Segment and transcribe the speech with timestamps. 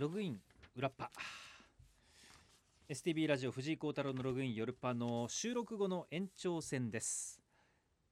[0.00, 0.38] ログイン
[0.76, 1.10] 裏パ
[2.88, 7.38] STB ラジオ藤井幸太郎のログイン夜パの収録後の延長戦です。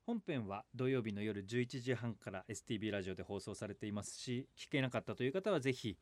[0.04, 5.96] 本編は土曜日の夜11時半から STB ラジオで放送されていますし聞けなかったという方はぜひ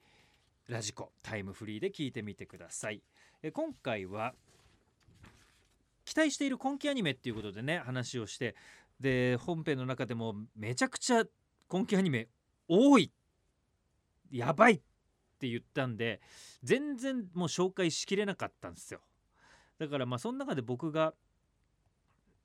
[0.67, 3.01] ラジコタイムフリーで聞いてみてください。
[3.45, 4.35] え今回は
[6.05, 8.57] 期待している今期アニメっていうことでね話をして
[8.99, 11.23] で本編の中でもめちゃくちゃ
[11.69, 12.27] 今期アニメ
[12.67, 13.13] 多い。
[14.33, 14.83] やばい。
[15.37, 16.21] って言ったんで
[16.63, 19.01] 全然もう紹介しきれなかったんですよ。
[19.79, 21.13] だからまあその中で僕が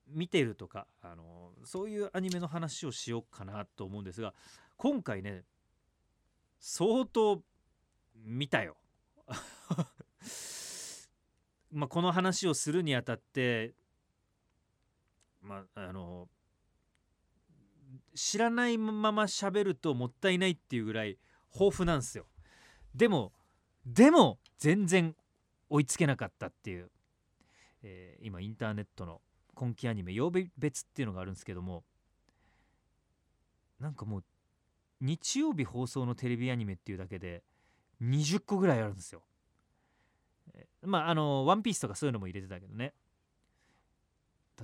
[0.10, 4.34] 見てるとかあのそういうアニメの話をしようかなと思うんですが
[4.76, 5.44] 今回ね
[6.60, 7.42] 相当
[8.24, 8.76] 見たよ。
[11.72, 13.74] まあこの話をするにあたって
[15.42, 16.28] まああの
[18.14, 21.18] 知らないまま喋るともったいないっていうぐらい
[21.54, 22.26] 豊富なんですよ。
[22.96, 23.32] でも
[23.86, 25.16] でも全然
[25.70, 26.90] 追いつけなかったっていう、
[27.84, 29.22] えー、今インターネットの
[29.56, 31.84] 今期アニメ曜日別っていうのがあるんですけども
[33.80, 34.24] なんかもう
[35.00, 37.44] 日曜日放送のテレビアニメっていうだけで
[38.02, 39.24] 20個ぐらいあるんですよ。
[40.54, 42.94] えーまああの「ワンピースとかそういうのも入れてたけどね。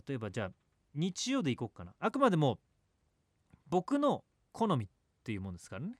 [0.08, 0.52] 例えばじゃあ
[0.94, 1.96] 日曜でいこうかな。
[2.00, 2.60] あくまでも
[3.68, 4.90] 僕の好みっ
[5.24, 5.98] ていうもんですからね。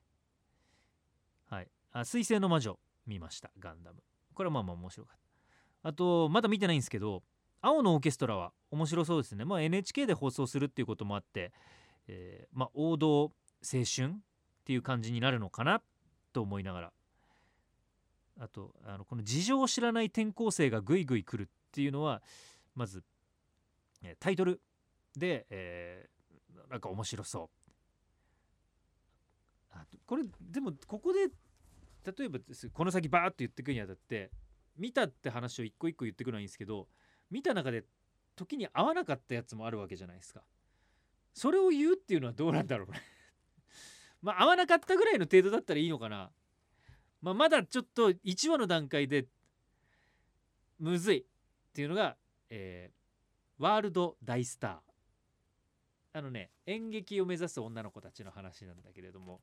[1.92, 2.80] あ水星の魔女。
[3.06, 3.52] 見ました。
[3.58, 4.04] ガンダム。
[4.34, 5.20] これはまあまあ面白かっ
[5.84, 5.90] た。
[5.90, 7.24] あとまだ見てないんですけど
[7.62, 9.46] 青のオーケストラは面白そうですね。
[9.46, 11.52] まあ NHK で放送するっていうこともあって、
[12.08, 13.32] えーまあ王道
[13.64, 14.14] 青春っ
[14.66, 15.82] ていう感じになるのかな
[16.34, 16.94] と思いながら。
[18.40, 22.22] あとあのこの事情を知らない転校生がぐいぐい来るっていうのは
[22.76, 23.04] まず、
[24.20, 24.62] タイトル
[25.16, 26.18] で、えー
[26.70, 27.58] なんか面白そう。
[30.06, 31.30] これでもここで
[32.08, 32.40] 例えば
[32.72, 34.32] この先バーッと言ってくにあたって
[34.78, 36.88] 見たって話を一個一個言ってくのはいいんですけど
[37.30, 37.84] 見た中で
[38.38, 40.42] 時に合わなかったやつもあるわけじゃないですか。
[41.34, 43.02] それを言うっていうのはどうなんだろうね。
[44.22, 46.32] まあ合わなかったぐらいの程度だったらいいのかな。
[47.22, 49.28] まあまだちょっと1話の段階で
[50.78, 51.26] むずいっ
[51.74, 52.16] ていうのが、
[52.50, 52.98] えー
[53.58, 54.80] ワールド大スター。
[56.14, 59.42] あのね演劇を目指す女の子たちの話なんだけれども。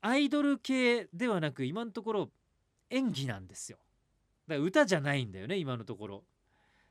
[0.00, 2.30] アイドル系ではなく今のところ
[2.90, 3.78] 演技なんですよ。
[4.46, 6.24] だから歌じゃないんだよね今のところ。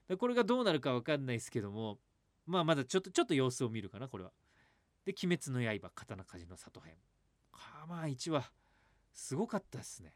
[0.08, 2.00] だこれがどうなるか分かんないですけども
[2.46, 4.32] まあまだちょっとちょっと様子を見るかなこれは。
[5.06, 6.96] で「鬼滅の刃刀鍛冶の里編」
[7.52, 8.52] はあまあ1話
[9.14, 10.14] すごかったですね。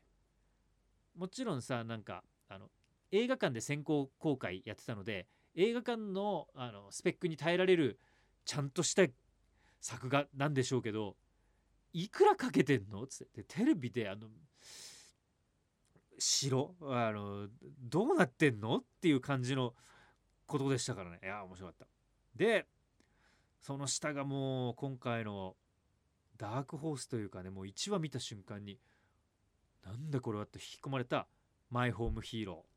[1.16, 2.70] もちろんさなんかあの
[3.12, 8.00] 映画館で先行公開やってたので映画館のあのスペックに耐えられる
[8.46, 9.04] ちゃんとした
[9.82, 11.18] 作画なんでしょうけど
[11.94, 13.06] いくらかけてんの？
[13.08, 13.44] つって。
[13.44, 14.28] テレビであの
[16.18, 17.48] 白あの
[17.82, 18.78] どうなってんの？
[18.78, 19.74] っていう感じの
[20.46, 21.20] ことでしたからね。
[21.24, 21.88] いや面白かった。
[22.36, 22.68] で
[23.60, 25.56] その下がもう今回の
[26.38, 28.80] ダークホースというかねもう1話見た瞬間に
[29.86, 31.28] なんだこれはって引き込まれた
[31.70, 32.72] マイホームヒーロー。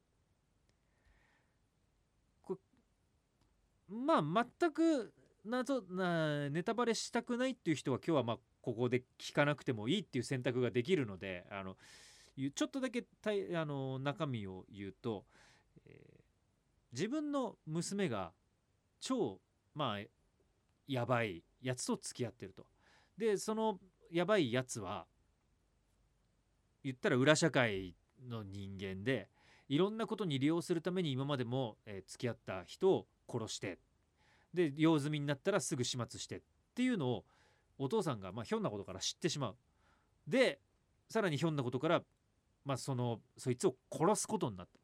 [3.89, 5.13] まあ全く
[5.45, 11.77] 謎なネタバレしたくないっていう人は今日はまあここで聞かなくてもいいっていう選択ができるのであの
[12.55, 15.27] ちょっとだけたいあの中身を言うと、
[15.87, 16.25] えー
[16.95, 18.31] 自分の娘が
[19.01, 19.41] 超
[19.75, 20.07] まあ
[20.87, 22.67] やばいやつと付き合ってると。
[23.19, 23.81] でその
[24.13, 25.05] やばいやつは
[26.85, 27.97] 言ったら裏社会
[28.29, 29.29] の人間で
[29.69, 33.81] いろんなことに利用するために今までも、えー付き合った人を殺して
[34.55, 36.41] で用済みになったらすぐ始末してっ
[36.77, 37.25] ていうのを
[37.79, 39.57] お父さんが、まあ、ひょんなことから知ってしまう。
[40.27, 40.61] で
[41.09, 42.03] さらにひょんなことから、
[42.65, 44.81] まあ、そのそいつを殺すことになった。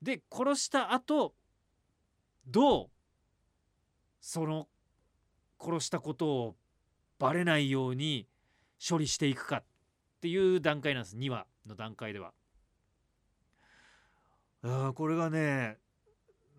[0.00, 1.34] で殺した後
[2.46, 2.90] どう
[4.20, 4.68] その
[5.60, 6.56] 殺したことを
[7.18, 8.26] バレないように
[8.86, 9.64] 処理していくかっ
[10.20, 12.32] ていう段階なんです2話の段階では。
[14.64, 15.78] あーこれがね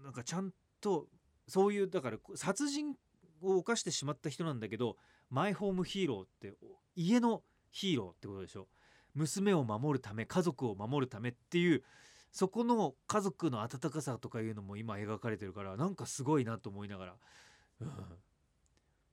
[0.03, 0.51] なんかちゃん
[0.81, 1.07] と
[1.47, 2.95] そういうだから殺人
[3.41, 4.97] を犯してしまった人なんだけど
[5.33, 6.53] マイホームヒーローって
[6.95, 7.41] 家の
[7.71, 8.67] ヒーローってことでしょ。
[9.15, 11.83] 娘を守るため家族を守るためっていう
[12.31, 17.15] そこの家族の温かさとかいうのも今描かれてるからなんかすごいなと思いながら、
[17.81, 17.89] うん、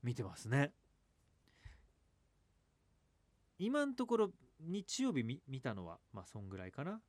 [0.02, 0.72] 見てますね。
[3.58, 4.30] 今のところ
[4.60, 7.00] 日曜日見見たのはまあそんぐらいかな、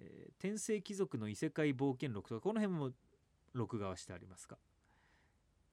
[0.00, 2.90] えー天聖貴族の異世界冒険録とかこの辺も
[3.52, 4.58] 録画はしてありますか。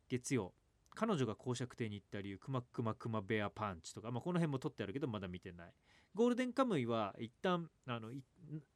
[0.07, 0.53] 月曜。
[0.95, 5.73] 彼女が公爵邸に行った理由クマクマクマベアパンチとか、まあ、この辺も撮ってあるけどまだ見てない。
[6.15, 8.09] ゴールデンカムイは一旦あの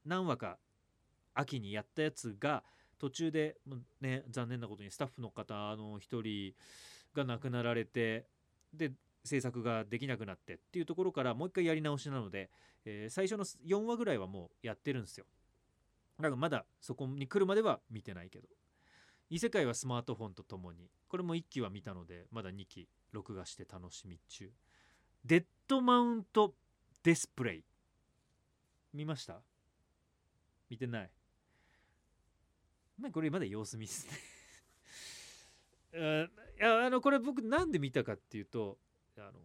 [0.06, 0.58] 何話か
[1.34, 2.64] 秋にやったやつが
[2.98, 3.58] 途中で、
[4.02, 6.54] ね、残念なことにスタッフの方の一人
[7.14, 8.25] が亡くなられて
[8.74, 8.92] で
[9.24, 12.50] 制作ができなくなってっていうところからもう一回やり直しなので、
[12.86, 15.25] えー最初の4話ぐらいはもうやってるんですよ。
[16.18, 18.48] だからまだそこに来るまでは見てないけど。
[19.29, 20.89] 異世界はスマートフォンとともに。
[21.09, 24.51] これも1期は見たのでまだ2期録画して楽しみ中。
[25.25, 26.53] デッドマウント
[27.03, 27.63] デスプレイ。
[28.94, 29.41] 見ました？
[30.69, 31.12] 見てない。
[33.00, 34.13] まあこれまだ様子見っすね。
[36.59, 38.77] いやあのこれ僕なんで見たかっていうと
[39.18, 39.41] あの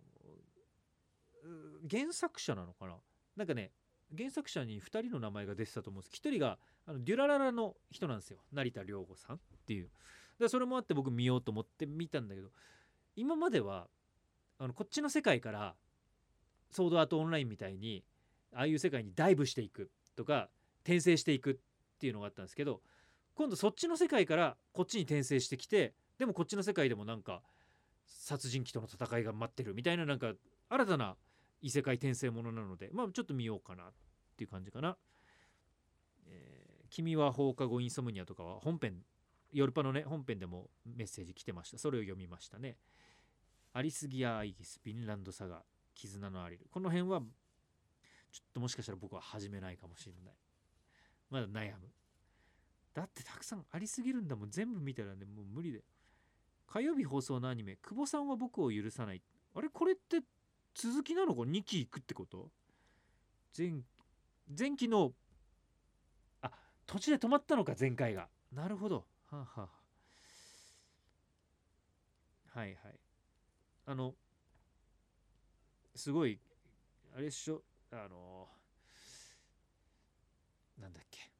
[1.91, 2.99] 原作者なのかな？
[3.37, 3.73] なんかね
[4.17, 6.15] 原作者に2人の名前が出てたと思うんです。
[6.21, 9.89] 1人があのデュラララの人なんですよ成田凌吾さんっていう
[10.39, 12.49] でそれもあって僕見ようと思って見たんだけど
[13.15, 13.87] 今までは
[14.59, 15.75] あのこっちの世界から
[16.71, 18.05] ソードアートオンラインみたいに
[18.53, 20.49] ああいう世界にダイブしていくとか
[20.85, 21.57] 転生していくっ
[21.99, 22.81] ていうのがあったんですけど
[23.35, 27.43] 今度そっちの世界からこっちに転生してきてでもこっちの世界でもなんか
[28.07, 30.33] 殺人鬼との戦いが待ってるみたいななんか
[30.69, 31.17] 新たな
[31.61, 33.87] 異世界転生ものなのでまあちょっと見ようかなっ
[34.37, 34.97] ていう感じかな。
[36.93, 39.03] 君は放課後インソムニアとかは本編
[39.51, 41.79] ヨルパのね本編でもメッセージ来てました。
[41.79, 42.77] それを読みましたね。
[43.73, 45.63] アリスギア・アイギスフィンランドサガ
[45.95, 46.67] 絆のアリル。
[46.71, 47.21] この辺は
[48.31, 50.35] ちょっともしかしたら僕は始めないかもしれない。
[51.31, 51.89] まだ悩む。
[52.93, 54.51] だってたくさんありすぎるんだもん。
[54.51, 55.83] 全部見たらねもう無理で。
[56.67, 59.23] 火曜日放送のアニメ「久保さんは僕を許さない」
[59.55, 60.23] あれこれって
[60.75, 62.51] 続きなのか？2期いくってこと？
[63.57, 63.83] 前
[64.59, 65.15] 前期の
[66.87, 68.29] 途中で止まったのか前回が。
[68.53, 69.07] なるほど。
[69.31, 69.69] はあ、は
[72.55, 73.01] あ、はいはい。
[73.87, 74.15] あの
[75.95, 76.39] すごい
[77.17, 77.63] あれっしょ？
[77.91, 78.49] あの
[80.79, 81.31] なんだっけ。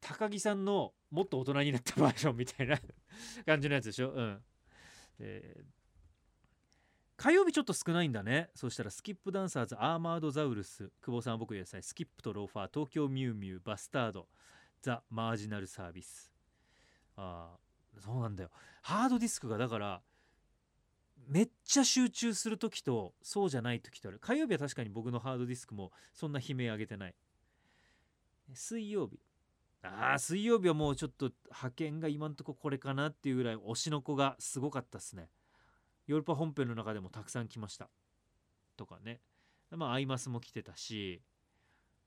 [0.00, 2.78] 高木さんのもっと大人になったバージョンみたいな
[3.46, 4.10] 感じのやつでしょ？
[4.12, 4.44] うん。
[5.18, 5.56] で
[7.20, 8.48] 火曜日ちょっと少ないんだね。
[8.54, 10.90] そしたらスキップダンサーズアーマードザウルス。
[11.02, 14.26] 久保さんは僕野菜スキップとローファー東京ミュウミュウバスタード。
[14.80, 16.32] ザ・マージナルサービス。
[17.16, 18.50] ああそうなんだよ。
[18.80, 20.00] ハードディスクがだから
[21.28, 24.18] めっちゃ集中する時とそうじゃない時とある。
[24.18, 27.14] 火曜日は確かに僕のハードディスクもそんな悲鳴上げてない。
[28.54, 29.20] 水曜日。
[29.82, 35.28] ああ水曜日はもうちょっと派遣が今んとここれかなっていうぐらい推しの子がすごかったっすね。
[36.10, 37.88] ヨーロッパ本編の中でもたくさん来ました。
[38.76, 39.20] とかね。
[39.70, 41.14] まあアイマスも来てたし。
[41.14, 41.20] い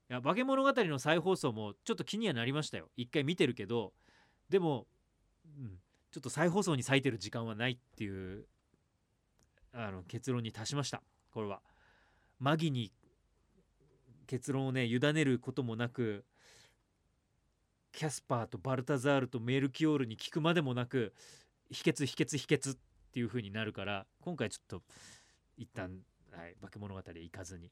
[0.09, 2.89] や化け物語の再放送もちょっと気にはなりましたよ。
[2.97, 3.93] 一回見てるけど。
[4.49, 4.87] でも、
[5.45, 5.79] うん、
[6.11, 8.45] ちょっと再放送に割いてる時間はないっていう
[9.71, 11.01] あの結論に達しました。
[11.31, 11.61] これは。
[12.39, 12.91] マギに
[14.27, 16.25] 結論をね委ねることもなく
[17.93, 21.13] キャスパーとバルタザールとメルキオールに聞くまでもなく
[21.71, 22.77] 秘訣秘訣秘訣
[23.13, 24.81] っていう風になるから今回ちょっと
[25.55, 25.99] 一旦、
[26.31, 27.69] はい、化け物語へ行かずに。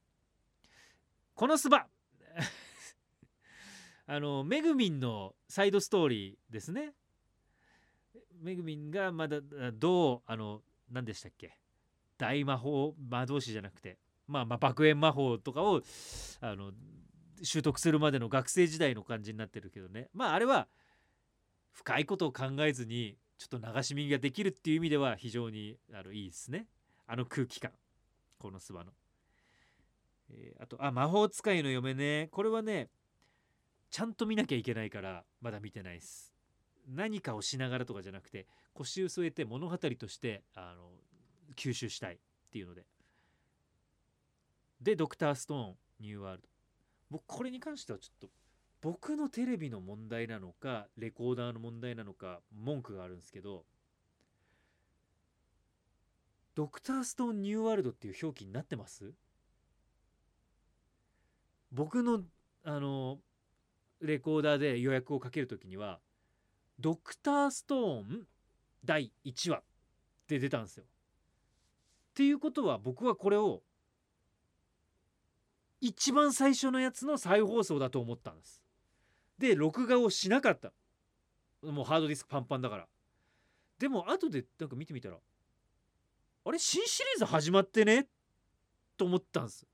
[1.34, 1.88] このスバ。
[4.06, 6.94] あのめぐみんのサイドストーリーですね。
[8.40, 9.42] めぐみんがまだ
[9.72, 10.62] どうあの
[10.92, 11.58] 何でしたっけ？
[12.20, 13.98] 大魔法魔導士じゃなくて。
[14.28, 15.82] まあまあ爆炎魔法とかを
[16.40, 16.72] あの
[17.42, 20.08] 習得するまでの学生時代の感じになってるけどね。
[20.14, 20.68] まああれは
[21.72, 26.68] 深いことを考えずにちょっと流し見ができるっていう意味では非常にあのいいですね。
[27.08, 27.72] あの空気感。
[28.38, 28.92] このスバの、
[30.30, 32.30] えーあとあ魔法使いの嫁ね。
[32.32, 32.92] これはね
[33.90, 36.32] ちゃんと見なきゃいけないからまだ見てないです。
[36.88, 38.46] 何かをしながらとかじゃなくて
[38.76, 40.92] 腰を据えて物語としてあの
[41.56, 42.18] 吸収したいっ
[42.52, 42.86] ていうので。
[44.80, 46.48] でドクターストーンニューワールド。
[47.10, 48.30] 僕これに関してはちょっと
[48.82, 53.64] 僕のテレビの問題なのかレコーダーの問題なのか文句があるんですけど
[56.56, 59.14] ドクターストーンニューワールドっていう表記になってます？
[61.72, 62.22] 僕の
[62.66, 63.20] あの
[64.02, 66.00] レコーダーで予約をかけるときには
[66.80, 68.28] ドクターストーン
[68.84, 69.62] 第1話っ
[70.28, 70.84] て出たんですよ。
[70.84, 70.88] っ
[72.16, 73.62] ていうことは僕はこれを
[75.80, 78.62] 一番最初のやつの再放送だと思ったんです。
[79.42, 80.72] で録画をしなかった。
[81.62, 82.88] もうハードディスクパンパンだから。
[83.78, 85.18] でも後でなんか見てみたら
[86.46, 88.08] あれ新シリーズ始まってね？
[88.96, 89.68] と思ったんです。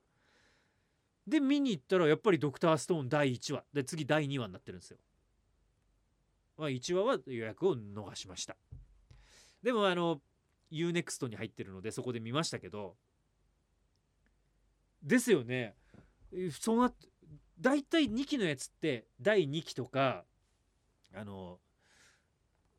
[1.27, 4.97] で見に行ったらやっぱりドクターストーン第1話で次第2話になってるんですよ。
[6.57, 8.55] まあ、1話は予約を逃しました。
[9.61, 10.21] でもあの
[10.71, 12.95] UNEXT に入ってるのでそこで見ましたけど
[15.03, 15.75] ですよね
[16.51, 17.07] そうなって
[17.59, 20.23] 大体2期のやつって第2期とか
[21.15, 21.59] あの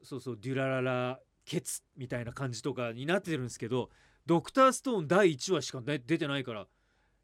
[0.03, 3.91] そうそうデュラララケツみたいな感じとかになってるんですけど
[4.27, 6.67] ドクターストーン第1話しか出てないから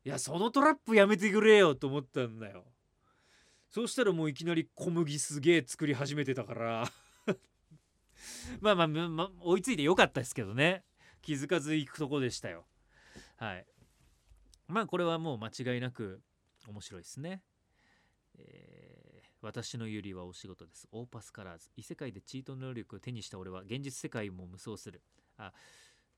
[0.05, 2.65] いやそのトラップやめてくれよと思ったんだよ。
[3.71, 6.93] そうしたらもういきなり小麦すげえ作り始めてたから。
[8.61, 10.85] まあまあ、まあ、追いついてよかったですけどね。
[11.23, 12.67] 気づかず行くとこでしたよ。
[13.37, 13.67] はい。
[14.69, 16.21] まあこれはもう間違いなく
[16.69, 17.43] 面白いですね
[18.37, 19.05] えー
[19.45, 20.89] 私のユリはお仕事です。
[20.91, 21.69] オーパスカラーズ。
[21.77, 25.03] 異世界でチート能力を手にした俺は現実世界も無双する。
[25.37, 25.53] あ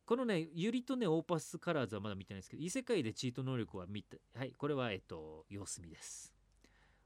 [0.04, 6.32] このね、ユリとね、オーパスカラーズはまだ見てないですけど、異世界でチート能力は見て、はい、これは、えっと、様子見です。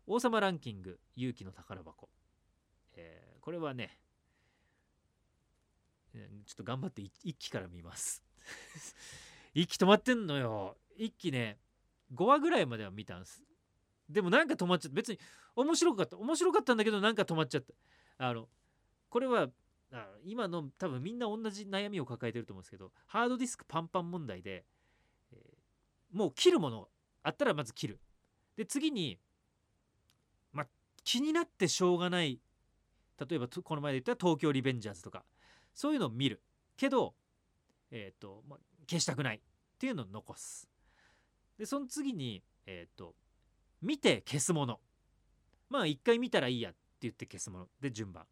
[0.06, 2.10] 王様ランキング、勇気の宝箱。
[2.92, 3.98] えーこれはね、
[6.12, 6.20] ちょ
[6.52, 8.22] っと頑張ってい一期から見ます。
[9.54, 10.76] 一期止まってんのよ。
[10.98, 11.58] 一期ね、
[12.14, 13.42] 5話ぐらいまでは見たんです。
[14.08, 14.94] でもなんか止まっちゃった。
[14.96, 15.18] 別に
[15.54, 16.16] 面白かった。
[16.16, 17.74] 面白かったんだけどなんか止まっちゃった。
[18.18, 18.48] あの、
[19.08, 19.48] これは、
[19.92, 24.64] あ今の多分みんな同じ悩みを抱えてると思うんですけど、ハードディスクパンパン問題で、
[25.32, 25.60] えー
[26.12, 26.88] もう切るもの
[27.22, 28.00] あったらまず切る。
[28.56, 29.18] で、次に、
[30.52, 30.66] ま、
[31.04, 32.40] 気になってしょうがない、
[33.28, 35.24] 例えばこの前で言った東京リベンジャーズとか、
[35.74, 36.42] そういうのを見る。
[36.76, 37.14] けど、
[37.90, 38.56] えっ、と、ま、
[38.88, 39.40] 消したくないっ
[39.78, 40.69] ていうのを残す。
[41.60, 43.14] で、その次に、えっ、と、
[43.82, 44.80] 見て消すもの。
[45.68, 47.68] まあ、一回見たらいいやって言って消すもの。
[47.78, 48.24] で、順番。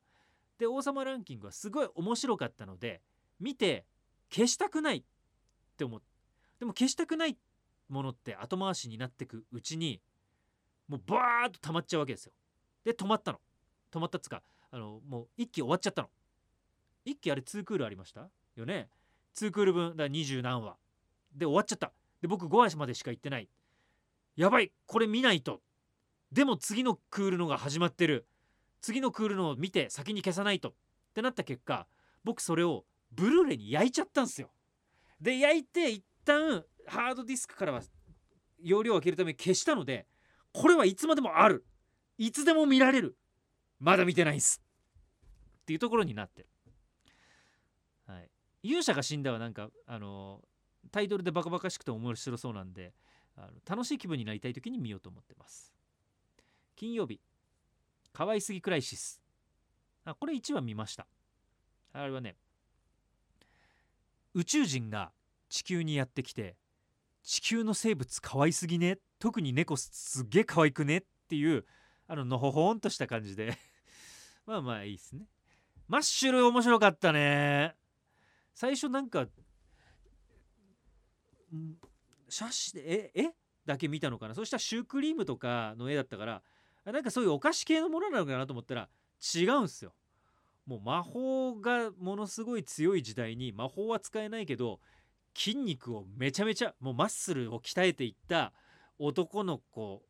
[0.57, 3.03] で、王様ランキングはすごい面白かったので、
[3.39, 3.85] 見て
[4.35, 5.03] 消したくないっ
[5.77, 6.07] て思って、
[6.61, 7.37] でも消したくない
[7.91, 10.01] ものって後回しになってくうちに、
[10.89, 12.33] もうバーッと溜まっちゃうわけですよ。
[12.83, 13.41] で、止まったの。
[13.93, 16.09] 止まったっつか、あの、もう一期終わっちゃったの。
[17.05, 18.31] 一期あれ2クールありました？
[18.57, 18.89] よね
[19.37, 20.79] ？2クール分、だ20何話。
[21.37, 21.93] で、終わっちゃった。
[22.23, 23.49] で、僕5話までしか行ってない。
[24.37, 25.61] やばいこれ見ないと。
[26.33, 28.27] でも次のクールのが始まってる。
[28.81, 30.71] 次のクールのを見て先に消さないと。
[30.71, 30.73] っ
[31.15, 31.87] てなった結果、
[32.23, 34.51] 僕それをブルーレイに焼いちゃったんですよ。
[35.21, 37.83] で、焼いて一旦ハードディスクからは
[38.63, 40.07] 容量を開けるために消したので、
[40.53, 41.65] これはいつまでもある。
[42.19, 43.17] いつでも見られる。
[43.81, 44.63] まだ見てないんす。
[45.63, 46.49] っていうところになってる。
[48.07, 48.31] はい。
[48.63, 50.43] 勇者が死んだはなんか、あの
[50.91, 52.93] タイトルでバカバカしくて面白そうなんで、
[53.37, 55.73] あの楽しい気分になりたい時に見ようと思ってます。
[56.77, 57.21] 金曜日、
[58.13, 59.21] 可愛すぎクライシス。
[60.05, 61.07] あ、これ1話見ました。
[61.93, 62.37] あれはね、
[64.35, 65.13] 宇宙人が
[65.49, 66.57] 地球にやってきて、
[67.23, 71.65] 地球の生物可愛すぎね特に猫すっげえ可愛くねっていう、
[72.07, 73.57] あの、のほほんとした感じで
[74.47, 75.27] まあまあいいっすね。
[75.89, 77.75] マッシュル面白かったね。
[78.55, 79.27] 最初なんか、
[82.29, 83.31] 写真でええ？
[83.67, 84.35] だけ見たのかな？
[84.35, 86.43] そしたらシュークリームとかの絵だったから
[86.85, 88.89] あなんかそういうお菓子系のものなのかなと思ったら
[89.35, 89.93] 違うんすよ。
[90.67, 94.81] もう魔法がものすごい強い時代に魔法は使えないけど
[95.35, 98.53] 筋肉をめちゃめちゃもうマッスルを鍛えていった
[98.99, 100.03] 男の子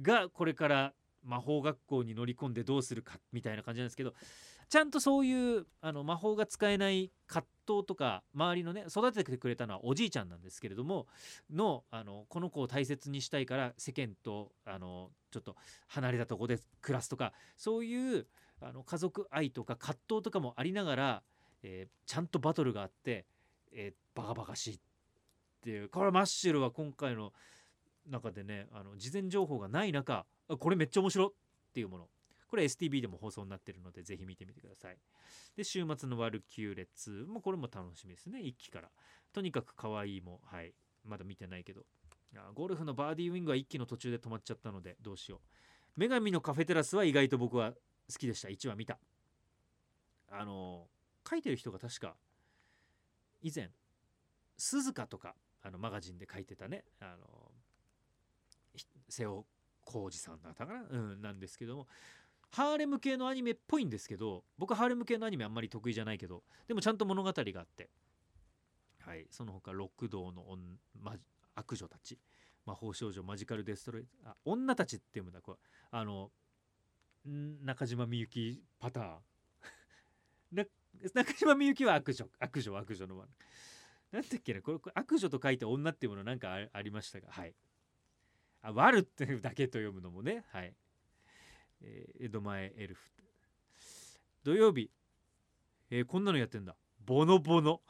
[0.00, 0.92] がこれから
[1.24, 4.14] 魔法学校に乗り込んでどうするかみたいな感じなんですけど
[4.68, 11.06] ちゃんとそういうあの魔法が使えない葛藤とか周りのね育ててくれたのはおじいちゃんなんですけれども
[11.52, 15.56] のあのこの子を大切にしたいから世間とあのちょっと
[15.88, 18.26] 離れたとこで暮らすとかそういう
[18.60, 21.22] あの家族愛とか葛藤とかもありながら、
[21.62, 23.26] えーちゃんとバトルがあって、
[23.72, 24.78] えーバカバカしいっ
[25.62, 25.88] ていう。
[25.90, 27.32] これマッシュルは今回の
[28.08, 30.24] 中でねあの事前情報がない中
[30.58, 31.32] これめっちゃ面白っ
[31.74, 32.08] ていうもの。
[32.56, 34.96] これ STB でも放送になってるのでぜひ見てみてください。
[35.58, 37.26] で週末のワルキューレッツ。
[37.28, 38.88] もこれも楽しみですね1期から。
[39.34, 40.72] とにかく可愛いもはい
[41.04, 41.82] まだ見てないけど。
[42.54, 46.00] ゴルフのバーディーウィングは1期の途中で止まっちゃったのでどうしよう。
[46.00, 48.48] 女神のカフェテラスは意外と僕は好きでした。
[48.48, 48.98] 1話見た。
[50.30, 50.86] あの
[51.28, 52.16] 書いてる人が確か
[53.42, 53.68] 以前
[54.56, 57.52] 鈴鹿とかあのマガジンで書いてたねあの
[59.10, 59.44] 瀬尾
[59.84, 61.86] 浩二さんだったかな、うん、なんですけども。
[62.50, 67.90] ハーレム系のアニメっぽいんですけど僕ハーレム系のアニメあんまり得意じゃないけどでもちゃんと物語があって。
[69.00, 70.64] はいその他六道の女
[71.00, 71.14] ま
[71.54, 72.18] 悪女たち。
[72.64, 75.40] 魔法少女マジカルデストロイあ女たちっていうんだ。
[75.40, 75.58] これ
[75.92, 76.32] あの
[77.24, 79.04] 中島みゆきパター
[80.62, 80.66] ン。
[81.14, 83.16] 中島みゆきは悪女悪女悪女の
[84.10, 87.30] なんだっけなこれ悪女と書いて女っていうものなんかありましたが。
[87.30, 87.54] はい。
[88.62, 90.44] あ悪っていうだけと読むのもね。
[90.48, 90.74] はい、
[91.86, 93.10] えー江戸前エルフ。
[94.42, 94.90] 土曜日、
[95.90, 96.76] えーこんなのやってんだ。
[97.04, 97.80] ボノボノ。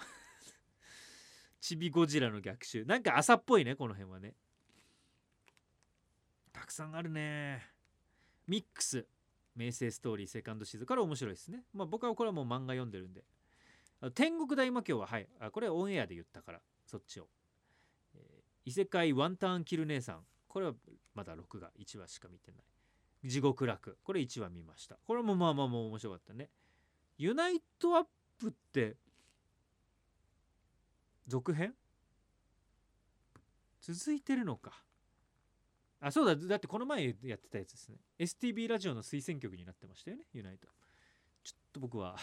[1.61, 2.85] チビゴジラの逆襲。
[2.85, 4.35] なんか朝っぽいねこの辺はね。
[6.53, 7.67] たくさんあるね。
[8.47, 9.07] ミックス。
[9.55, 10.87] 名声ストーリーセカンドシーズン。
[10.87, 11.65] から面白いですね。
[11.73, 13.25] まあ僕はこれはもう漫画読んでるんで。
[14.15, 15.29] 天国大魔教ははい。
[15.41, 16.61] あこれはオンエアで言ったから。
[16.85, 17.29] そっちを、
[18.15, 20.27] えー異世界ワンターンキル姉さん。
[20.49, 20.75] これは
[21.15, 22.65] まだ6が1話しか見てない。
[23.27, 23.99] 地獄楽。
[24.05, 24.97] これ1話見ました。
[25.05, 26.51] これもまあまあまあ面白かったね。
[27.19, 28.05] ユナイトアッ
[28.39, 28.97] プって
[31.27, 31.75] 続編？
[33.81, 34.83] 続いてるのか。
[36.01, 36.37] あそうだ。
[36.37, 37.97] だってこの前やってたやつですね。
[38.19, 40.69] STB ラジオの推薦曲になってましたよねユナイト。
[41.43, 42.17] ちょっと僕は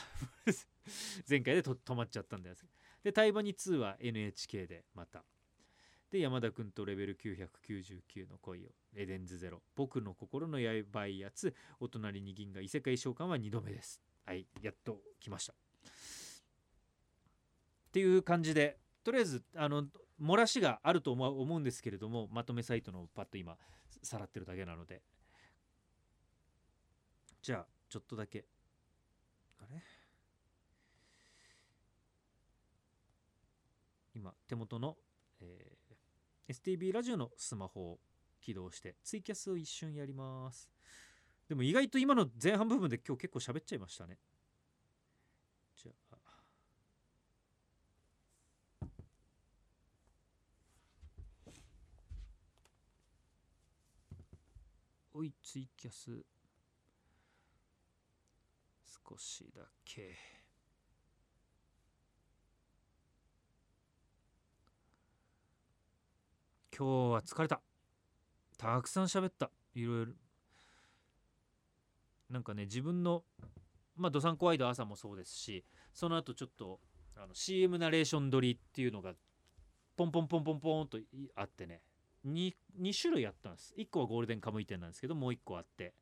[1.29, 2.65] 前回で止まっちゃったんです
[3.03, 5.23] でタイバニ2は NHK でまた。
[6.13, 9.63] で山田君とレベル999の恋をエデンズゼロ。
[9.75, 11.55] 僕の心のやばいやつ。
[11.79, 13.99] お隣に銀河異世界召喚は2度目です。
[14.23, 15.53] はいやっと来ました。
[15.53, 15.55] っ
[17.91, 19.85] ていう感じでとりあえずあの
[20.21, 23.57] 漏らしがあると思うんですけれどもまとめサイトのパッと今
[24.03, 25.01] さらってるだけなので。
[27.41, 28.45] じゃあちょっとだけ。
[29.57, 29.81] あれ？
[34.13, 34.95] 今手元の、
[35.41, 35.82] えー
[36.49, 37.99] STB ラジオのスマホを
[38.41, 40.69] 起動してツイキャスを一瞬やります。
[41.47, 44.17] でも意外と今の前半部分で今日結構喋っちゃいましたね。
[45.75, 46.17] じゃあ。
[55.15, 56.25] おいツイキャス。
[59.07, 60.42] 少しだけ。
[66.75, 67.61] 今日は疲れた。
[68.57, 69.51] たくさん喋った。
[69.75, 70.13] いろいろ
[72.31, 73.23] なんかね自分の
[73.95, 75.63] まあドサンコワイド朝もそうですし
[75.93, 76.79] その後ちょっと
[77.15, 79.13] あの CM ナレーション撮りっていうのが
[79.95, 80.97] ポンポンポンポンポンと
[81.35, 81.81] あってね。
[82.25, 83.75] 2, 2種類あったんです。
[83.77, 85.93] 1個はゴールデンカムイ店なんですけどもう1個あって。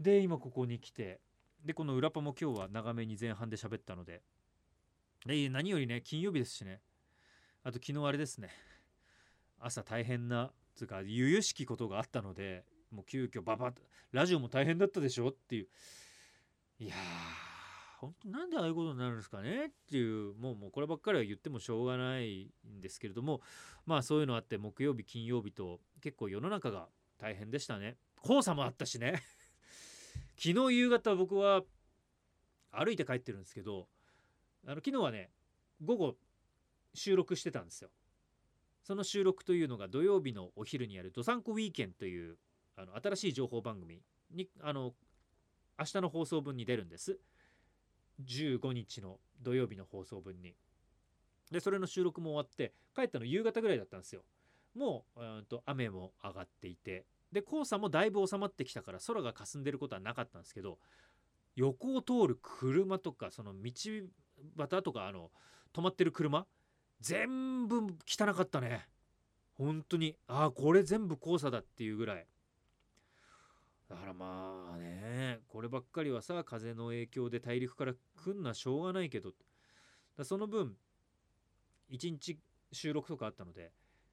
[0.00, 1.20] で今ここに来て。
[1.62, 4.22] でこの裏パも今日は長めに前半で喋ったので。
[5.26, 6.80] で何よりね金曜日ですしね。
[7.62, 8.48] あと昨日あれですね。
[9.60, 13.74] 朝大変なつうか由々しきことがあったのでもう急遽ババッ
[14.12, 15.66] ラジオも大変だったでしょっていう。
[16.78, 16.98] いやー
[17.98, 23.40] 本当なんでああいうことになるんですかねっていうもうもうこればっかりは言ってもしょうがないんですけれども
[23.86, 26.88] まあそういうのあって木曜日金曜日と結構世の中が
[27.18, 27.96] 大変でしたね。
[28.22, 29.22] 黄砂もあったしね。
[30.38, 31.62] 昨日夕方僕は
[32.70, 33.88] 歩いて帰ってるんですけど
[34.66, 35.30] あの昨日はね
[35.82, 36.16] 午後
[36.92, 37.90] 収録してたんですよ。
[38.86, 42.38] その収録というのが土曜日のお昼にやる「ドサンコウィーケン」という
[42.76, 44.94] あの新しい情報番組にあの
[45.76, 47.18] 明日の放送分に出るんです。
[48.24, 50.54] 15日の土曜日の放送分に。
[51.50, 54.24] でそれの収録も終わって帰ったの夕方ぐらいだったんですよ。
[54.72, 57.06] もううんと雨も上がっていて。
[57.32, 60.78] で黄砂もだいぶ収まってきたから空が霞んでることはなかったんですけど
[61.56, 63.72] 横を通る車とかその道
[64.56, 65.32] 端とかあの
[65.72, 66.46] 止まってる車
[67.00, 68.88] 全部汚かったね。
[69.54, 70.16] 本当に。
[70.26, 72.26] ああこれ全部黄砂だっていうぐらい。
[73.88, 79.32] だからまあねこればっかりはさ風の影響で大陸から来んのはしょうがないけど。
[80.16, 80.76] だその分
[81.88, 82.38] 一日
[82.72, 83.72] 収録とかあったので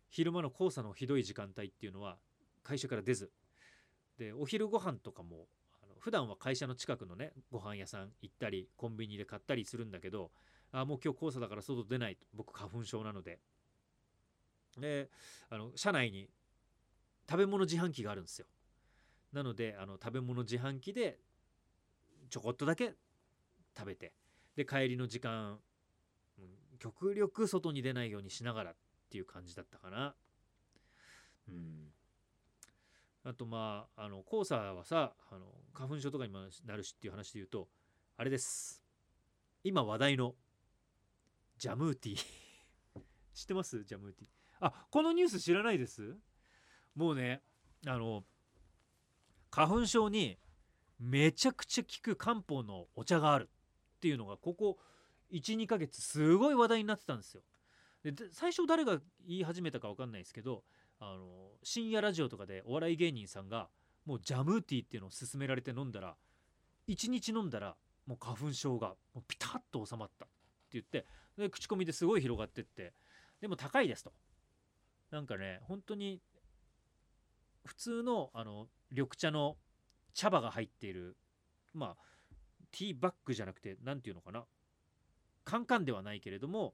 [0.09, 2.17] 昼間の黄砂のひどい時間帯っていうのは
[2.63, 3.31] 会社から出ず。
[4.17, 5.47] でお昼ご飯とかも
[5.81, 10.29] あの普段は会社の近くのねご飯屋さん行ったりコンビニで買ったりするんだけど
[10.73, 13.39] あもう今日黄砂だから外出ないと僕花粉症なので。
[14.77, 15.09] で
[15.51, 16.27] あの車内に
[17.29, 18.47] 食べ物自販機があるんですよ。
[19.31, 21.19] なのであの食べ物自販機で
[22.29, 22.95] ちょこっとだけ
[23.77, 24.13] 食べて
[24.55, 25.59] で帰りの時間
[26.39, 28.75] うん極力外に出ないようにしながらっ
[29.11, 30.15] ていう感じだったかな。
[31.47, 31.93] うん。
[33.25, 37.69] あとまああの黄砂はさあの花粉症とかにもなるしっていう話で言うと
[38.17, 38.83] あれです。
[39.63, 40.35] 今話題の
[41.63, 42.17] ジャムーティ
[43.33, 43.85] 知ってます？
[43.85, 46.19] ジャムーティあこのニュース知らないです？
[46.93, 47.41] もうね
[47.87, 48.25] あの
[49.49, 50.37] 花粉症に
[50.99, 53.49] めちゃくちゃ効く漢方のお茶がある
[53.95, 54.77] っていうのがここ
[55.31, 57.43] 12ヶ月すごい話題になってたんですよ。
[58.03, 60.65] で最初誰が言い始めたか分かんないですけど
[60.99, 63.69] あの深夜ラジオとかでお笑い芸人さんが
[64.03, 66.17] もうジャムーティーっていうのを勧められて飲んだら
[66.89, 70.27] 1日飲んだらもう花粉症がもうピタッと収まった。
[70.73, 71.05] 言って
[71.37, 72.93] で口コミですごい広がってって
[73.41, 74.13] でも高いですと。
[75.11, 76.21] なんかね本当に
[77.65, 79.57] 普通のあの緑茶の
[80.13, 81.15] 茶葉が入っている
[81.73, 84.45] まあティーバッグじゃなくて何ていうのかな。
[85.45, 86.73] カンカンではないけれども、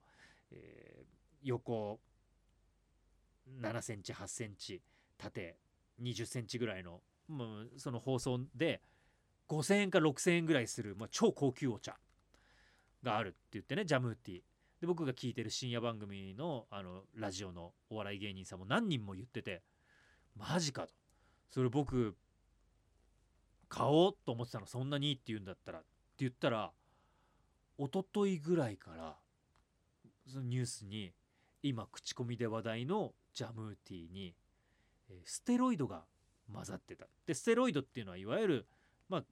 [0.51, 1.99] えー横
[3.61, 4.81] 7センチ8センチ
[5.17, 5.57] 縦
[6.01, 8.81] 20センチぐらいの、まあ、その放送で
[9.47, 11.97] 5,000円か6,000円ぐらいする、まあ、超高級お茶。
[13.03, 14.41] があるって言ってねジャムーティー。
[14.81, 19.61] で僕が聞いてる深夜番組のあのラジオのお笑い芸人さんも何人も言ってて
[20.35, 20.93] マジかと。
[21.49, 22.15] それ僕
[23.67, 24.65] 買おうと思ってたの。
[24.65, 25.79] そんなにいいって言うんだったら。
[25.79, 25.87] って
[26.19, 26.71] 言ったら
[27.77, 29.15] 一昨日ぐらいから
[30.27, 31.13] そのニュースに
[31.63, 34.35] 今口コミで話題のジャムーティーに
[35.09, 36.03] えステロイドが
[36.51, 37.07] 混ざってた。
[37.25, 38.67] でステロイドっていうのはいわゆる
[39.07, 39.23] まあ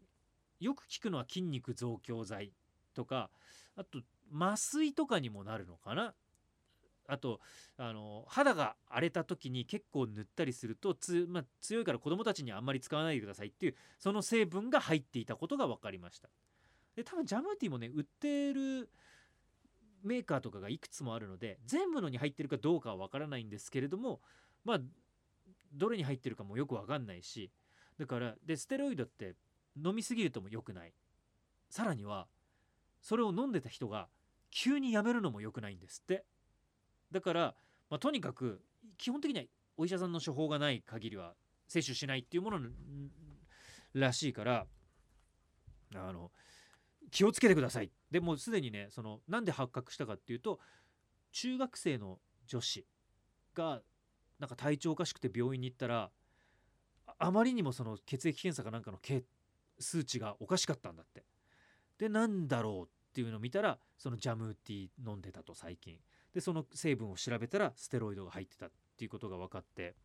[0.60, 2.52] よく聞くのは筋肉増強剤
[2.98, 3.30] とか
[3.78, 4.00] あと
[4.34, 6.14] 麻酔とかにもなるのかな？
[7.08, 7.40] あと
[7.78, 16.28] あの肌が荒れた時に結構塗ったりするとつ、まあ、強いから子供たちにあんまり使わないでくださいっていうその成分が入っていたことが分かりました。
[16.96, 18.90] で多分ジャムティーもね売ってる
[20.04, 24.20] メーカーとかがいくつもあるので全部のに入ってるかどうかは分からないんですけれども
[24.66, 24.80] まあ
[25.74, 27.52] どれに入ってるかもよく分かんないし
[28.00, 29.36] だからでステロイドって
[29.82, 30.94] 飲みすぎるとも良くない。
[31.70, 32.28] さらには
[33.02, 34.10] それを飲んでた人が
[34.52, 36.26] 急にやめるのも良くないんですって。
[37.12, 37.56] だから、
[37.90, 38.62] まあ、とにかく
[38.98, 39.46] 基本的には
[39.78, 41.36] お医者さんの処方がない限りは
[41.68, 42.60] 摂取しないっていうもの
[43.94, 44.66] らしいから
[45.96, 46.32] あの
[47.12, 47.92] 気をつけてください。
[48.12, 50.60] でもうすでにねそのなんで発覚したかっていうと
[51.32, 52.86] 中学生の女子
[53.54, 53.82] が
[54.40, 56.12] なんか体調おかしくて病院に行ったら
[57.20, 59.00] あまりにもその血液検査かなんかの
[59.80, 61.26] 数値がおかしかったんだって。
[61.98, 65.98] でなんだろうっていうのを見たらそのジャムティー飲んでたと最近。
[66.34, 69.96] でその成分を調べたらステロイドが入ってたっていうことが分かって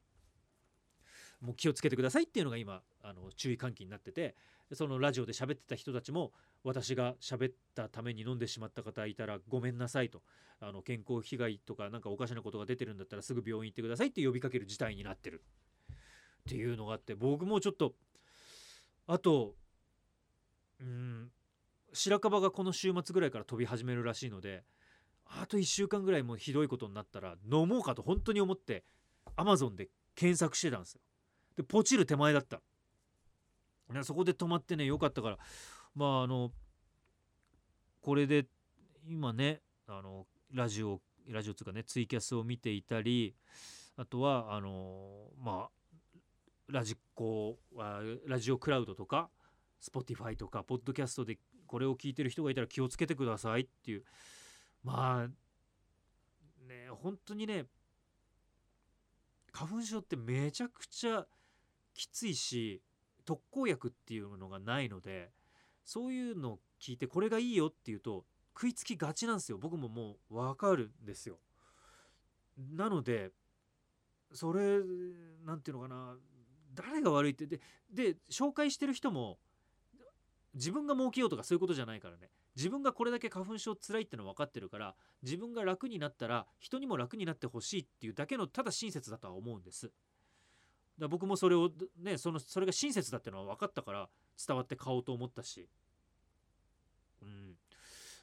[1.42, 4.34] もう気をつけてくださいっていうのが今あの注意喚起になってて
[4.72, 6.32] そのラジオで喋ってた人たちも
[6.64, 10.22] 私が喋ったために飲んでしまった方いたらごめんなさいと
[10.60, 15.42] あの健康被害とかなんかおかしなことが出てるんだったらすぐ病院行ってくださいって呼びかける事態になってる。
[16.42, 17.94] っていうのがあって僕もちょっと
[19.06, 19.54] あと
[20.80, 21.30] うん
[21.92, 24.64] 白樺がこの週末ぐらいから飛び始めるらしいので
[25.26, 28.84] あと1週間ぐらいもうひどいことになったら飲もうかと本当に思って
[29.36, 31.00] Amazon で検索してたんですよ。
[31.56, 32.60] でポチる手前だった。
[33.92, 35.38] ねそこで止まってねよかったから
[35.94, 36.50] まああの
[38.00, 38.46] これで
[39.06, 43.34] 今ねあのラジオラジオっていうかねツイキャスを見ていたり
[43.96, 45.70] あとはあのまあ
[46.68, 47.58] ラジコ
[48.26, 49.30] ラジオクラウドとか
[49.82, 51.38] Spotify とかポッドキャストで
[51.72, 54.04] これを聞いてる人がいたら気をつけてくださいっていう。
[54.84, 55.28] まあ
[56.68, 57.64] ね本当にね
[59.52, 61.26] 花粉症ってめちゃくちゃ
[61.94, 62.82] きついし
[63.24, 65.30] 特効薬っていうのがないので
[65.82, 69.56] そういうのを聞いてこれがいいよっていうと食いつきがちなんですよ。
[69.56, 71.38] 僕ももう分かるんですよ。
[72.58, 73.30] なので
[74.34, 74.78] それ
[75.46, 76.18] なんていうのかな
[76.74, 79.38] 誰が悪いってでで紹介してる人も
[80.54, 82.30] 自分が儲けようとかそういうことじゃないからね。
[82.56, 89.90] 自分がこれだけ花粉症つらいっての分かってるから自分が楽になったら人にも楽になってほしいっていうだけのただ親切だとは思うんです。
[90.98, 91.70] だ僕もそれを
[92.02, 94.08] ねそのそれが親切だってのは分かったから
[94.46, 95.68] 伝わって買おうと思ったし。
[97.22, 97.54] うん。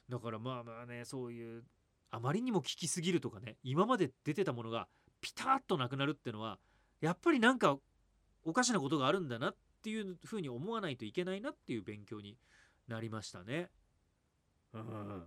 [0.08, 1.64] だからまあまあねそういう
[2.10, 4.88] あまりにも効きすぎるとかね今まで出てたものが
[5.20, 6.58] ピタッとなくなるってのは
[7.00, 7.78] やっぱりなんか
[8.44, 12.36] おかしなことがあるんだなっていうふうに思わないといけないなっていう勉強に
[12.88, 13.70] なりましたね。
[14.72, 15.26] うん、っ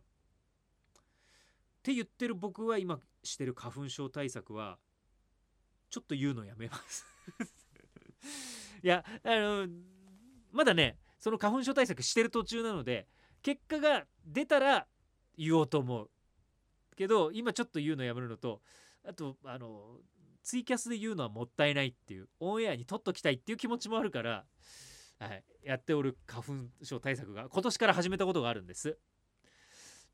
[1.82, 4.78] て言ってる僕は今してる花粉症対策は
[5.90, 7.06] ちょっと言うのやめます。
[8.84, 9.68] いやあの
[10.52, 13.08] まだねその花粉症対策してる途中なので
[13.42, 14.88] 結果が出たら
[15.38, 16.10] 言おうと思う
[16.96, 18.62] けど今ちょっと言うのやめるのと
[19.04, 20.00] あとあの
[20.44, 24.44] ツイキャスで言うのはもったいないっていうオンエアに取っときたいっていう気持ちもあるから、
[25.20, 26.54] はい、やっておる花粉
[26.84, 28.98] 症対策が今年から始めたことがあるんです。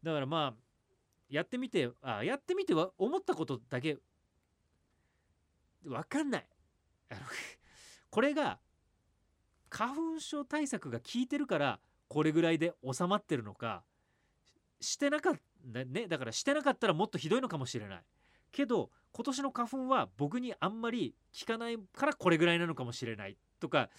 [0.04, 0.62] だからまあ
[1.30, 3.98] やってみてあやってみては思ったことだけ
[5.86, 6.48] わかんない。
[8.12, 8.60] これが
[9.70, 13.84] 花粉症対策が効いてるからこれぐらいで収まってるのか
[14.80, 15.34] してなかっ
[15.74, 18.04] たねだからしてなかったらもっとひどいのかもしれない。
[18.52, 23.90] けど今年の花粉は僕にあんまり効かないからこれぐらいなのかもしれないとか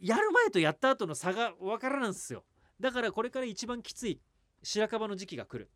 [0.00, 2.44] やる前とやった後の差が分からないんですよ。
[2.78, 4.20] だからこれから一番きつい
[4.62, 5.70] 白樺の時期が来る。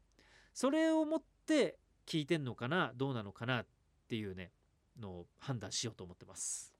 [0.52, 1.78] それをもって
[2.11, 3.66] 効いてんのかなどうなのかなっ
[4.09, 4.52] ていうね
[4.98, 6.74] のを判断しようと思ってます。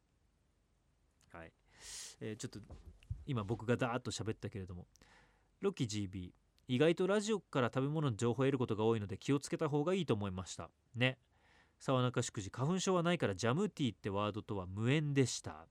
[1.33, 1.53] はい、
[2.21, 2.59] えーちょっと
[3.27, 4.87] 今僕がダーッと喋ったけれども
[5.61, 6.35] ロキ GB
[6.71, 10.71] 意外とラジオから食べ物の情報を得ることが多いので気をつけた方がいいと思いました。
[10.95, 11.19] ね。
[11.81, 15.67] 沢中祝辞花粉症はないからジャムティーってワードとは無縁でした、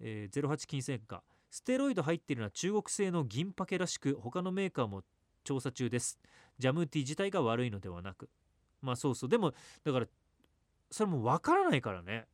[0.00, 5.02] えー、08金銭化ステロイド入っているのは中国製の銀パケらしく他のメーカーも
[5.44, 6.18] 調査中です。
[6.58, 8.30] ジャムティー自体が悪いのではなく。
[8.80, 9.28] まあそうそう。
[9.28, 9.52] でも
[9.84, 10.06] だから
[10.90, 12.24] それもわからないからね。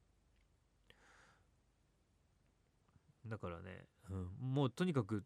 [3.27, 5.25] だからね、うん、もうとにかく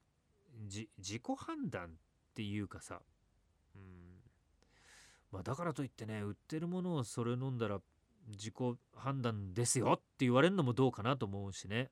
[0.58, 1.88] 自己判断っ
[2.34, 3.00] ていうかさ、
[3.74, 3.82] うん。
[5.30, 7.80] まあ、だからといってね売ってるものをそれ飲んだら
[8.28, 8.54] 自己
[8.94, 11.90] 判断ですよって言われるのもどうかなと思うしね。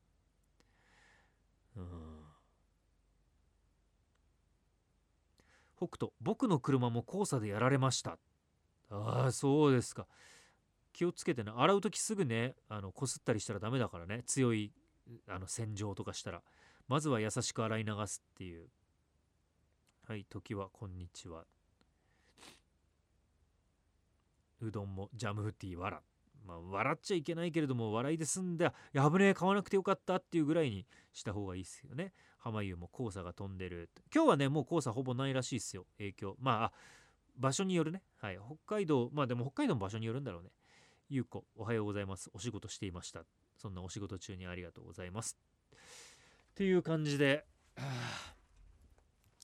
[1.76, 1.84] うん。
[5.76, 8.18] 北斗僕の車も黄砂でやられました。
[8.90, 10.06] ああそうですか。
[10.92, 14.22] 気をつけてね洗う時すぐねあのこすったりしたらダメだからね。
[14.26, 14.72] 強い
[15.28, 16.42] あの洗浄とかしたら。
[16.88, 18.68] まずは優しく洗い流すっていう。
[20.06, 21.44] はい時はこんにちは。
[24.62, 26.00] うどんもジャムフティーわら。
[26.46, 28.72] まあ笑っちゃいけないけれども笑いで済んだ。
[28.92, 32.12] やぶねえ買わなくてよかったっていうぐらいにした方がいいですよね。
[32.38, 33.90] 濱湯も黄砂が飛んでる。
[34.14, 35.86] 今日はねもう黄砂ほぼないらしいですよ。
[35.98, 36.36] 影響。
[36.38, 36.72] まあ
[37.36, 38.02] 場所によるね。
[38.18, 40.50] はい北海道まあでも北海道も場所によるんだろうね。
[41.08, 42.30] ゆうこおはようございます。
[42.32, 43.24] お仕事していました。
[43.56, 45.36] そんなお仕事中にありがとうございます。
[46.56, 47.44] っていう感じで、
[47.76, 48.34] はあ、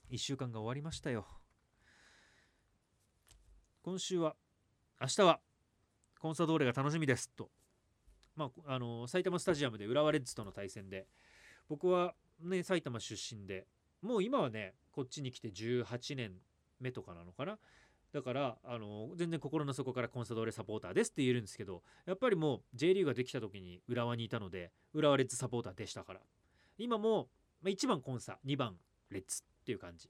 [0.09, 1.27] 1週間が終わりましたよ。
[3.83, 4.35] 今週は
[4.99, 5.39] 明日は
[6.19, 7.29] コンサドーレが楽しみです。
[7.29, 7.51] と。
[8.35, 11.05] まああの埼玉スタジアムで浦和レッズとの対戦で。
[11.69, 13.67] 僕はね埼玉出身で。
[14.01, 16.31] もう今はねこっちに来て18年
[16.79, 17.59] 目とかなのかな。
[18.11, 26.19] だからあの全然心の底からコンサドーレサポーターですって言えるんですけどやっぱりもう J リーグができた時に浦和にいたので浦和レッズサポーターでしたから。
[26.77, 27.29] 今も、
[27.61, 28.75] まあ、1番コンサ2番
[29.09, 30.09] レッツっていう感じ。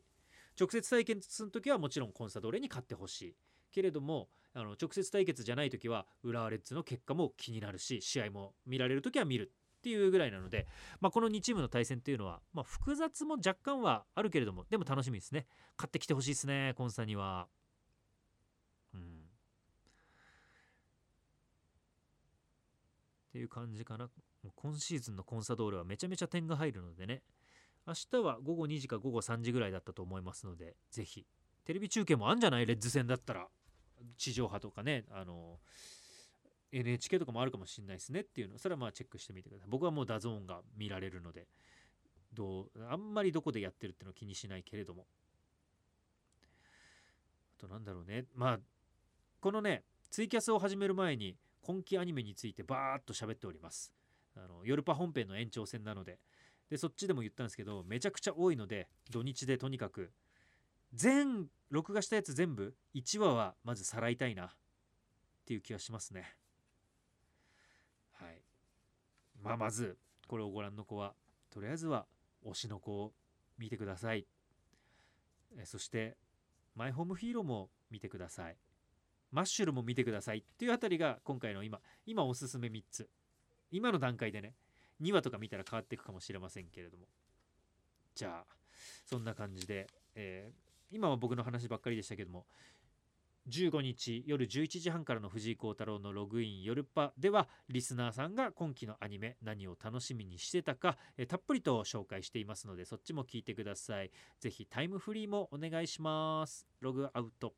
[0.59, 3.35] 直接対決の時はもちろんコンサドーレに勝ってほしい。
[3.73, 10.67] けれどもあの直接対決じゃない時は浦和レッズの結果も気になるし試合も見られる時は見るっていうぐらいなので、
[11.01, 15.45] まあ、この2チームの対戦っていうのは、まあ、複雑も若干はあるけれどもでも楽しみですね。
[15.77, 17.47] 勝ってきてほしいですねコンサには。
[18.93, 19.01] うん。
[19.01, 19.03] っ
[23.33, 24.09] ていう感じかな。
[24.55, 27.21] 今シーズンのコンサドーレはめちゃめちゃ点が入るのでね。
[27.85, 31.25] 明日は午後2時か午後3時ぐらいだったと思いますのでぜひ。
[31.65, 33.47] テレビ中継もあんじゃないレッズ戦だったら
[34.17, 35.59] 地上波とかねあの
[36.71, 39.69] NHK とかもあるかもしれないですねっていうのそれはまあチェックしてみてください。
[39.69, 41.47] 僕はもう DAZN が見られるので
[42.33, 45.05] どうあんまりどこでやってるっていうのは気にしないけれども。
[47.57, 48.25] あとなんだろうね。
[48.35, 48.59] まあ
[49.39, 53.93] このねツイキャスを始める前に今期アニメについてバーっと喋っております。
[54.35, 56.19] あの夜パ本編の延長戦なので。
[56.69, 60.11] でそっちでも言ったんですけどめちゃくちゃ多いので土日でとにかく。
[60.93, 64.45] 全録画したやつ全部1話はまずさらいたいな。
[64.45, 66.35] っていう気がしますね。
[68.13, 68.41] はい。
[69.41, 71.13] まあまずこれをご覧の子は
[71.49, 72.07] とりあえずは
[72.45, 73.13] 推しの子を
[73.57, 74.25] 見てください。
[75.57, 76.17] えそして
[76.75, 78.57] マイホームヒーローも見てください。
[79.31, 80.39] マッシュルも見てください。
[80.39, 83.09] っていうあたりが今回の今今おすすめ3つ。
[83.73, 84.53] 今の段階でね
[85.01, 87.05] 2話とか見たら変わっていくかもしれませんけれども。
[88.15, 88.55] じゃあ
[89.05, 92.45] そんな感じで、えー、今は僕の話ばっかりでしたけども
[93.49, 104.11] 15日夜11時半からの藤井幸太郎のログイン夜パではリスナーさんが今期のアニメ何を楽しみにしてたか、え、たっぷりと紹介していますのでそっちも聞いてください。
[104.39, 106.65] ぜひタイムフリーもお願いします。
[106.79, 107.53] ログアウト。